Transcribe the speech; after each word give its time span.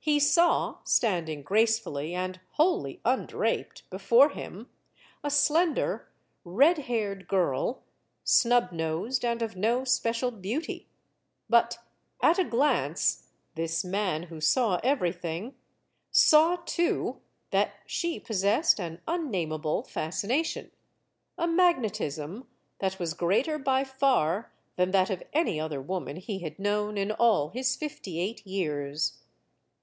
He 0.00 0.18
saw, 0.18 0.78
standing 0.84 1.42
gracefully 1.42 2.14
and 2.14 2.40
wholly 2.52 2.98
undraped 3.04 3.82
before 3.90 4.30
him, 4.30 4.70
a 5.22 5.30
slender, 5.30 6.08
red 6.46 6.78
haired 6.78 7.28
girl, 7.28 7.82
snub 8.24 8.72
nosed 8.72 9.22
and 9.22 9.42
of 9.42 9.54
no 9.54 9.84
special 9.84 10.30
beauty. 10.30 10.88
But, 11.50 11.76
at 12.22 12.38
a 12.38 12.44
glance, 12.44 13.28
this 13.54 13.84
man 13.84 14.22
who 14.24 14.40
saw 14.40 14.80
every 14.82 15.12
thing, 15.12 15.56
saw, 16.10 16.56
too, 16.56 17.20
that 17.50 17.74
she 17.84 18.18
possessed 18.18 18.80
an 18.80 19.02
unnameable 19.06 19.82
fascination 19.82 20.70
a 21.36 21.46
magnetism 21.46 22.48
that 22.78 22.98
was 22.98 23.12
greater 23.12 23.58
by 23.58 23.84
far 23.84 24.54
than 24.76 24.90
that 24.92 25.10
of 25.10 25.22
any 25.34 25.60
other 25.60 25.82
woman 25.82 26.16
he 26.16 26.38
had 26.38 26.58
known 26.58 26.96
in 26.96 27.12
all 27.12 27.50
his 27.50 27.76
fifty 27.76 28.18
eight 28.18 28.46
years. 28.46 29.18